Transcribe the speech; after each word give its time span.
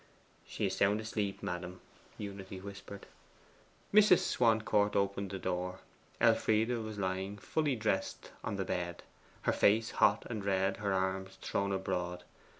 'She 0.47 0.65
is 0.65 0.75
sound 0.75 0.99
asleep, 0.99 1.43
ma'am,' 1.43 1.79
Unity 2.17 2.59
whispered. 2.59 3.05
Mrs. 3.93 4.17
Swancourt 4.21 4.95
opened 4.95 5.29
the 5.29 5.37
door. 5.37 5.77
Elfride 6.19 6.69
was 6.79 6.97
lying 6.97 7.37
full 7.37 7.75
dressed 7.75 8.31
on 8.43 8.55
the 8.55 8.65
bed, 8.65 9.03
her 9.43 9.53
face 9.53 9.91
hot 9.91 10.25
and 10.27 10.43
red, 10.43 10.77
her 10.77 10.91
arms 10.91 11.37
thrown 11.43 11.71
abroad. 11.71 12.23